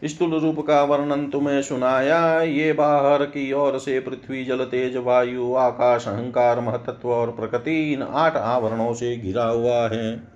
स्थूल 0.04 0.34
रूप 0.34 0.58
का 0.60 0.82
वर्णन 0.84 1.26
तुम्हें 1.26 1.62
सुनाया। 1.62 2.40
ये 2.40 2.72
बाहर 2.72 3.24
की 3.24 3.52
ओर 3.52 3.78
से 3.78 4.00
पृथ्वी, 4.00 4.44
जल, 4.44 4.64
तेज, 4.64 4.96
वायु, 4.96 5.54
आकाश, 5.54 6.08
अहंकार, 6.08 6.60
महतत्व 6.60 7.08
और 7.08 7.32
प्रकृति 7.32 7.92
इन 7.92 8.02
आठ 8.02 8.36
आवरणों 8.36 8.92
से 8.94 9.16
घिरा 9.16 9.44
हुआ 9.44 9.88
है। 9.88 10.33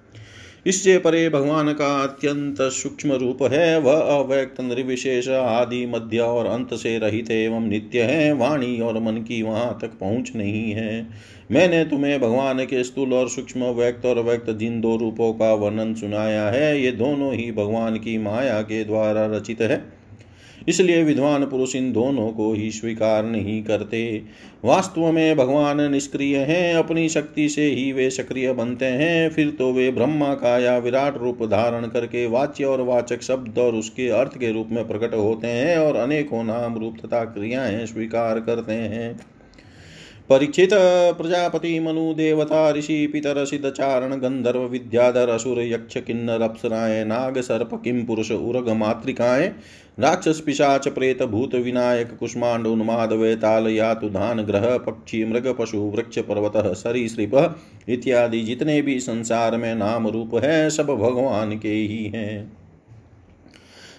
इससे 0.66 0.98
परे 0.98 1.28
भगवान 1.28 1.72
का 1.72 1.86
अत्यंत 2.02 2.56
सूक्ष्म 2.62 3.12
रूप 3.12 3.42
है। 3.42 3.78
वह 3.80 4.00
अव्यक्त, 4.00 4.60
निर्विशेष 4.60 5.28
आदि 5.28 5.86
मध्य 5.86 6.18
और 6.18 6.46
अंत 6.46 6.74
से 6.74 6.98
रहित 6.98 7.30
एवं 7.30 7.60
नित्य 7.60 8.02
है। 8.02 8.32
वाणी 8.32 8.80
और 8.80 8.98
मन 8.98 9.12
की 9.12 9.42
वहाँ 9.42 9.78
तक 9.82 9.88
पहुँच 9.88 10.32
नहीं 10.36 10.70
है। 10.72 11.08
मैंने 11.50 11.84
तुम्हें 11.84 12.20
भगवान 12.20 12.64
के 12.64 12.84
स्थूल 12.84 13.12
और 13.12 13.28
सूक्ष्म 13.28 13.64
व्यक्त 13.64 14.06
और 14.06 14.22
व्यक्त 14.22 14.50
जिन 14.50 14.80
दो 14.80 14.96
रूपों 14.96 15.32
का 15.32 15.52
वर्णन 15.54 15.94
सुनाया 15.94 16.48
है, 16.48 16.82
ये 16.82 16.92
दोनों 16.92 17.34
ही 17.34 17.52
भगवान 17.52 17.96
की 17.96 18.18
माया 18.18 18.60
के 18.62 18.84
द्वारा 18.84 19.26
रचित 19.26 19.60
है। 19.60 19.97
इसलिए 20.68 21.02
विद्वान 21.04 21.44
पुरुष 21.46 21.74
इन 21.76 21.92
दोनों 21.92 22.30
को 22.32 22.52
ही 22.52 22.70
स्वीकार 22.70 23.24
नहीं 23.24 23.62
करते। 23.62 24.22
वास्तव 24.64 25.12
में 25.12 25.36
भगवान 25.36 25.80
निष्क्रिय 25.92 26.36
हैं, 26.36 26.74
अपनी 26.74 27.08
शक्ति 27.08 27.48
से 27.48 27.66
ही 27.66 27.92
वे 27.92 28.10
सक्रिय 28.10 28.52
बनते 28.52 28.84
हैं। 28.84 29.30
फिर 29.30 29.50
तो 29.50 29.72
वे 29.72 29.90
ब्रह्मा 29.90 30.34
का 30.34 30.58
या 30.58 30.76
विराट 30.78 31.18
रूप 31.18 31.42
धारण 31.42 31.86
करके 31.86 32.26
वाच्य 32.26 32.64
और 32.64 32.80
वाचक 32.80 33.22
शब्द 33.22 33.58
और 33.58 33.74
उसके 33.74 34.08
अर्थ 34.08 34.38
के 34.38 34.52
रूप 34.52 34.68
में 34.72 34.88
प्रकट 34.88 35.14
होते 35.14 35.46
हैं 35.46 35.78
और 35.78 35.96
अनेकों 35.96 36.44
नाम, 36.44 36.78
रूप 36.78 36.96
तथा 37.06 37.24
क्रियाएँ 37.24 37.86
स्वीकार 37.86 38.40
करते 38.40 38.72
हैं। 38.72 39.37
परीक्षित 40.30 40.70
प्रजापति 41.18 41.80
मनु 41.80 42.14
देवता, 42.14 42.70
ऋषि 42.70 43.06
पितर, 43.06 43.44
सिद्ध 43.44 43.70
चारण, 43.70 44.14
गंधर्व, 44.14 44.60
विद्याधर, 44.60 45.28
असुर, 45.28 45.60
यक्ष, 45.60 45.96
किन्नर, 45.96 46.40
अप्सराएँ, 46.40 47.04
नाग, 47.04 47.40
सर्प 47.40 47.70
किम 47.84 48.04
पुरुष, 48.04 48.30
उर्ग, 48.30 48.68
मातृकाएँ, 48.68 49.48
राक्षस, 50.00 50.40
पिशाच, 50.40 50.88
प्रेत, 50.88 51.22
भूत, 51.22 51.54
विनायक, 51.54 52.16
कुष्मांड 52.20 52.66
उन्माद 52.66 53.12
वेताल 53.12 53.66
यातु, 53.66 54.08
धान, 54.08 54.42
ग्रह, 54.42 54.76
पक्षी, 54.76 55.24
मृग, 55.24 55.56
पशु, 55.58 55.78
वृक्ष, 55.78 56.18
पर्वत 56.18 56.76
सरीसृप 56.76 57.60
इत्यादि 57.88 58.40
जितने 58.40 58.82
भी 58.82 59.00
संसार 59.00 59.56
में 59.56 59.74
नाम 59.74 60.08
रूप 60.08 60.34
है, 60.34 60.70
सब 60.70 60.86
भगवान 60.86 61.58
के 61.58 61.68
ही 61.68 62.04
हैं। 62.04 62.57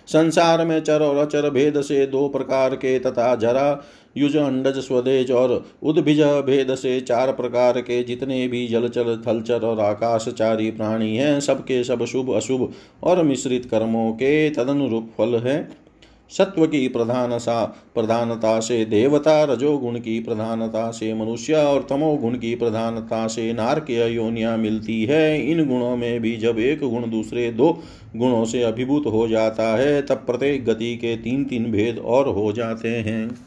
संसार 0.10 0.66
में 0.66 0.80
चर 0.80 1.02
और 1.02 1.18
अचर 1.18 1.50
भेद 1.50 1.82
से 1.82 2.06
दो 2.06 2.28
प्रकार 2.28 2.76
के 2.76 2.98
तथा 3.00 3.34
जरा, 3.36 3.84
युज 4.18 4.36
अंडज 4.38 4.78
स्वदेज 4.78 5.32
और 5.32 5.66
उद्भिज 5.84 6.22
भेद 6.22 6.76
से 6.76 7.00
चार 7.02 7.32
प्रकार 7.32 7.82
के 7.82 8.04
जितने 8.04 8.48
भी 8.48 8.68
जलचर, 8.68 9.16
थलचर 9.28 9.62
और 9.62 9.80
आकाशचारी 9.80 10.72
प्राणी 10.72 11.16
हैं, 11.18 11.40
सबके 11.40 11.84
सब 11.84 12.06
शुभ, 12.06 12.34
अशुभ 12.36 12.72
और 13.04 13.24
मिश्रित 13.24 13.66
कर्मों 13.66 14.12
के 14.12 14.50
तदनुरूप 14.50 15.12
फल 15.18 15.36
है। 15.36 15.89
सत्व 16.38 16.66
की 16.66 16.88
प्रधान 16.88 17.38
सा, 17.38 17.64
प्रधानता 17.96 18.60
से 18.60 18.86
देवता 18.86 19.44
रजोगुण 19.44 19.96
की 19.96 20.20
प्रधानता 20.20 20.92
से 20.92 21.14
मनुष्य 21.14 21.54
और 21.54 21.88
तमोगुण 21.90 22.36
की 22.36 22.56
प्रधानता 22.56 23.28
से 23.28 23.54
नारकीय 23.54 24.06
योनिया 24.06 24.56
मिलती 24.58 25.04
है। 25.04 25.52
इन 25.52 25.68
गुणों 25.68 25.98
में 25.98 26.20
भी 26.22 26.38
जब 26.38 26.60
एक 26.60 26.80
गुण 26.80 27.10
दूसरे 27.10 27.52
दो 27.52 27.72
गुणों 28.16 28.46
से 28.46 28.64
अभिभूत 28.64 29.04
हो 29.06 29.28
जाता 29.28 29.64
है, 29.64 30.02
तब 30.02 30.16
प्रत्येक 30.16 30.66
गति 30.66 30.96
के 30.96 31.16
तीन 31.16 31.44
तीन 31.44 31.72
भेद 31.72 32.00
और 32.00 32.28
हो 32.28 32.52
जाते 32.52 32.90
हैं। 32.90 33.38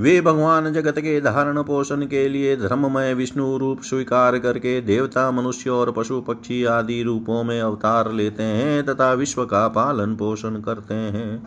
वे 0.00 0.20
भगवान 0.20 0.72
जगत 0.72 0.98
के 0.98 1.20
धारण 1.20 1.62
पोषण 1.62 2.02
के 2.02 2.28
लिए 2.28 2.56
धर्ममय, 2.56 3.14
विष्णु 3.14 3.56
रूप 3.56 3.80
स्वीकार 3.82 4.38
करके 4.38 4.80
देवता, 4.80 5.30
मनुष्य 5.30 5.70
और 5.70 5.92
पशु 5.92 6.20
पक्षी 6.20 6.64
आदि 6.64 7.02
रूपों 7.02 7.44
में 7.44 7.60
अवतार 7.60 8.12
लेते 8.12 8.42
हैं 8.42 8.82
तथा 8.86 9.12
विश्व 9.12 9.44
का 9.44 9.68
पालन 9.68 10.14
पोषण 10.14 10.60
करते 10.60 10.94
हैं। 10.94 11.42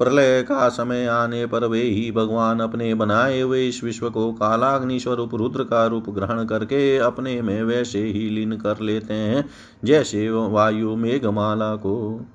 प्रलय 0.00 0.42
का 0.42 0.68
समय 0.68 1.06
आने 1.06 1.46
पर 1.46 1.64
वे 1.64 1.82
ही 1.82 2.10
भगवान 2.12 2.60
अपने 2.60 2.94
बनाए 2.94 3.40
हुए 3.40 3.68
इस 3.68 3.84
विश्व 3.84 4.10
को 4.10 4.32
कालाग्नि 4.32 5.00
स्वरूप 5.00 5.34
रुद्र 5.34 5.64
का 5.64 5.86
रूप 5.86 6.08
ग्रहण 6.10 6.44
करके 6.44 6.96
अपने 6.98 7.42
में 7.42 7.62
वैसे 7.62 8.02
ही 8.02 8.28
लीन 8.30 8.56
कर 8.56 8.80
लेते 8.80 9.14
हैं, 9.14 9.44
जैसे 9.84 10.30
वायु 10.30 10.96
मेघमाला 10.96 11.74
को। 11.76 12.26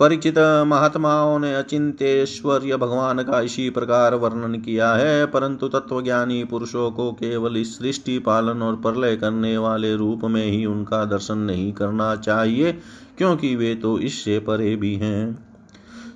परिचित 0.00 0.38
महात्माओं 0.66 1.38
ने 1.38 1.54
अचिंतेश्वर्य 1.54 2.76
भगवान 2.76 3.22
का 3.22 3.40
इसी 3.40 3.70
प्रकार 3.70 4.14
वर्णन 4.14 4.54
किया 4.54 4.92
है, 4.94 5.26
परंतु 5.26 5.68
तत्वज्ञानी 5.68 6.44
पुरुषों 6.44 6.90
को 6.90 7.10
केवल 7.12 7.56
इस 7.56 7.78
सृष्टि 7.78 8.18
पालन 8.18 8.62
और 8.62 8.76
प्रलय 8.76 9.16
करने 9.16 9.56
वाले 9.58 9.94
रूप 9.96 10.24
में 10.24 10.44
ही 10.44 10.66
उनका 10.66 11.04
दर्शन 11.04 11.38
नहीं 11.38 11.72
करना 11.72 12.16
चाहिए, 12.16 12.72
क्योंकि 13.18 13.56
वे 13.56 13.74
तो 13.74 13.98
इससे 13.98 14.38
परे 14.38 14.76
भी 14.76 14.94
हैं। 14.94 15.51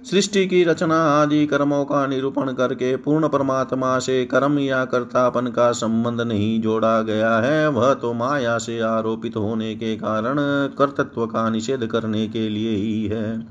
सृष्टि 0.07 0.47
की 0.47 0.63
रचना 0.65 0.97
आदि 1.23 1.47
कर्मों 1.47 1.85
का 1.85 2.07
निरूपण 2.07 2.53
करके 2.53 2.97
पूर्ण 2.97 3.29
परमात्मा 3.29 3.99
से 3.99 4.25
कर्म 4.25 4.59
या 4.59 4.85
कर्तापन 4.85 5.47
का 5.47 5.71
संबंध 5.73 6.21
नहीं 6.21 6.61
जोड़ा 6.61 7.01
गया 7.03 7.37
है, 7.37 7.69
वह 7.69 7.95
तो 7.95 8.13
माया 8.13 8.59
से 8.59 8.79
आरोपित 8.81 9.37
होने 9.37 9.75
के 9.75 9.97
कारण 9.97 10.37
कर्तत्व 10.79 11.27
का 11.27 11.49
निषेध 11.51 11.87
करने 11.87 12.27
के 12.29 12.49
लिए 12.49 12.77
ही 12.77 13.07
है। 13.07 13.47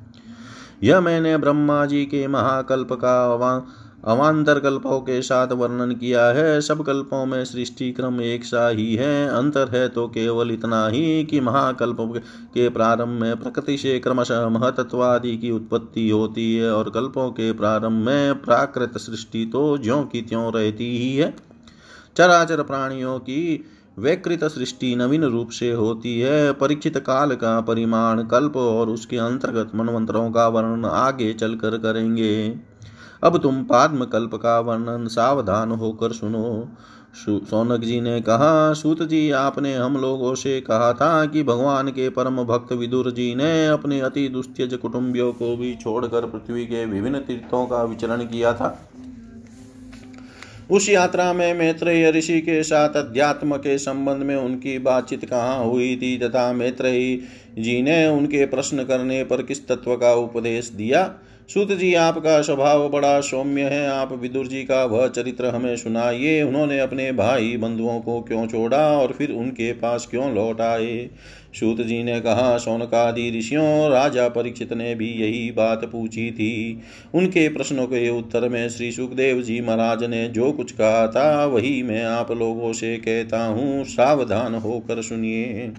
यह 0.83 1.01
मैंने 1.01 1.37
ब्रह्मा 1.37 1.85
जी 1.85 2.05
के 2.05 2.27
महाकल्प 2.27 2.93
का 2.93 3.25
अवान्तर 4.05 4.59
कल्पों 4.59 4.99
के 4.99 5.21
साथ 5.21 5.51
वर्णन 5.51 5.91
किया 5.91 6.25
है। 6.27 6.59
सब 6.61 6.83
कल्पों 6.85 7.25
में 7.25 7.43
सृष्टि 7.45 7.91
क्रम 7.91 8.21
एक 8.21 8.43
सा 8.45 8.67
ही 8.69 8.95
है। 8.95 9.27
अंतर 9.29 9.69
है 9.69 9.87
तो 9.89 10.07
केवल 10.07 10.51
इतना 10.51 10.87
ही 10.87 11.23
कि 11.23 11.39
महाकल्प 11.39 11.97
के 12.53 12.67
प्रारंभ 12.69 13.21
में 13.21 13.35
प्रकृति 13.37 13.77
से 13.77 13.99
क्रमशः 13.99 14.47
महतत्वादि 14.49 15.37
की 15.37 15.51
उत्पत्ति 15.51 16.09
होती 16.09 16.55
है 16.55 16.71
और 16.71 16.89
कल्पों 16.89 17.29
के 17.29 17.51
प्रारंभ 17.53 18.05
में 18.05 18.41
प्राकृत 18.41 18.97
सृष्टि 18.97 19.45
तो 19.45 19.77
ज्यों 19.77 20.03
की 20.03 20.21
त्यों 20.21 20.51
रहती 20.53 20.97
ही 20.97 21.15
है। 21.15 21.33
चराचर 22.17 22.61
प्राणियों 22.61 23.19
की 23.19 23.65
वैकृत 23.99 24.43
सृष्टि 24.43 24.95
नवीन 24.95 25.23
रूप 25.23 25.49
से 25.49 25.71
होती 25.71 26.19
है। 26.19 26.51
परीक्षित 26.53 26.97
काल 26.97 27.35
का 27.35 27.59
परिमाण 27.61 28.23
कल्प 28.23 28.57
और 28.57 28.89
उसके 28.89 29.17
अंतर्गत 29.17 29.75
मनवंतरों 29.75 30.29
का 30.31 30.47
वर्णन 30.47 30.85
आगे 30.85 31.33
चलकर 31.33 31.77
करेंगे। 31.77 32.47
अब 33.23 33.37
तुम 33.37 33.63
पाद्म 33.63 34.05
कल्प 34.05 34.35
का 34.35 34.59
वर्णन, 34.59 35.07
सावधान 35.07 35.71
होकर 35.71 36.11
सुनो। 36.11 36.69
सोनक 37.17 37.81
जी 37.81 38.01
ने 38.01 38.21
कहा, 38.21 38.73
सूत 38.73 39.03
जी, 39.03 39.31
आपने 39.31 39.73
हम 39.73 39.97
लोगों 39.97 40.35
से 40.35 40.61
कहा 40.61 40.93
था 40.93 41.25
कि 41.25 41.43
भगवान 41.43 41.89
के 41.89 42.09
परम 42.09 42.43
भक्त 42.43 42.73
विदुर 42.73 43.11
जी 43.11 43.35
ने 43.35 43.67
अपने 43.67 43.99
अति 43.99 44.27
दुस्त्यज 44.27 44.73
कुटुंबियों 44.73 45.31
को 45.33 45.55
भी 45.57 45.73
छोड़कर 45.75 46.25
पृथ्वी 46.25 46.65
के 46.65 46.85
विभिन्न 46.85 47.17
तीर्थों 47.17 47.65
का 47.65 47.83
विचरण 47.83 48.21
किया 48.21 48.53
था। 48.53 48.89
उस 50.71 50.89
यात्रा 50.89 51.33
में 51.33 51.53
मैत्रेय 51.53 52.11
ऋषि 52.11 52.41
के 52.41 52.63
साथ 52.63 52.89
अध्यात्म 52.89 53.57
के 53.57 53.77
संबंध 53.77 54.23
में 54.23 54.35
उनकी 54.35 54.79
बातचीत 54.79 55.25
कहाँ 55.25 55.65
हुई 55.65 55.95
थी 55.95 56.17
तथा 56.17 56.53
मैत्रेयी 56.53 57.21
जी 57.59 57.81
ने 57.81 58.07
उनके 58.07 58.45
प्रश्न 58.45 58.83
करने 58.83 59.23
पर 59.23 59.43
किस 59.43 59.67
तत्व 59.67 59.95
का 59.95 60.13
उपदेश 60.13 60.69
दिया? 60.69 61.03
सुत 61.49 61.71
जी, 61.71 61.93
आपका 61.93 62.41
स्वभाव 62.41 62.89
बड़ा 62.89 63.21
सौम्य 63.21 63.61
है। 63.61 63.87
आप 63.87 64.13
विदुर 64.13 64.47
जी 64.47 64.63
का 64.63 64.85
वह 64.85 65.07
चरित्र 65.07 65.45
हमें 65.45 65.77
सुनाइए। 65.77 66.41
उन्होंने 66.41 66.79
अपने 66.79 67.11
भाई 67.11 67.57
बंधुओं 67.57 67.99
को 67.99 68.21
क्यों 68.21 68.47
छोड़ा 68.47 68.99
और 68.99 69.13
फिर 69.13 69.31
उनके 69.31 69.73
पास 69.73 70.07
क्यों 70.11 70.33
लौट 70.33 70.61
आए? 70.61 71.09
सूत 71.53 71.81
जी 71.81 72.03
ने 72.03 72.19
कहा 72.21 72.57
सोनकादि 72.57 73.39
ऋषियों, 73.39 73.91
राजा 73.91 74.29
परीक्षित 74.29 74.73
ने 74.73 74.95
भी 74.95 75.09
यही 75.09 75.51
बात 75.51 75.85
पूछी 75.85 76.31
थी। 76.31 76.81
उनके 77.15 77.49
प्रश्नों 77.49 77.85
के 77.85 78.09
उत्तर 78.09 78.49
में 78.49 78.69
श्री 78.69 78.91
सुखदेव 78.91 79.41
जी 79.41 79.61
महाराज 79.61 80.03
ने 80.03 80.27
जो 80.27 80.51
कुछ 80.51 80.71
कहा 80.71 81.07
था, 81.07 81.45
वही 81.45 81.83
मैं 81.83 82.03
आप 82.03 82.31
लोगों 82.31 82.73
से 82.73 82.97
कहता 82.97 83.45
हूँ। 83.45 83.83
सावधान 83.83 84.55
होकर 84.55 85.01
सुनिए। 85.01 85.71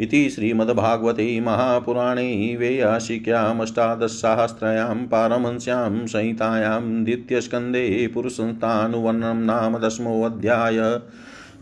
इति 0.00 0.30
श्रीमद्भागवते 0.30 1.40
महापुराणे 1.40 2.56
वेयाशिक्यामष्टादशसाहस्रयां 2.56 4.94
पारमंस्यां 4.94 6.06
संहितायां 6.06 7.04
द्वितीयस्कन्धे 7.04 8.10
पुरुषसंस्थानुवर्णनं 8.14 9.34
नाम 9.34 9.78
दशमोऽध्याय। 9.78 11.00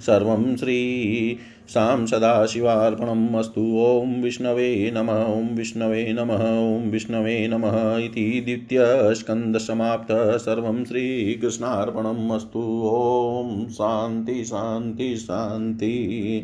सर्वं 0.06 0.56
श्री 0.56 1.36
सां 1.68 2.06
सदाशिवार्पणम् 2.06 3.34
अस्तु। 3.34 3.60
ॐ 3.60 4.22
विष्णवे 4.22 4.92
नमः, 4.96 5.12
ॐ 5.12 5.54
विष्णवे 5.54 6.12
नमः, 6.12 6.60
ॐ 6.60 6.90
विष्णवे 6.90 7.48
नमः 7.48 7.98
इति 7.98 8.42
द्वितीयस्कन्दसमाप्तः 8.44 10.36
सर्वं 10.36 10.84
श्रीकृष्णार्पणम् 10.84 12.30
अस्तु। 12.30 12.82
ॐ 12.86 13.68
शान्ति 13.68 14.44
शान्ति 14.44 15.16
शान्ति। 15.16 16.38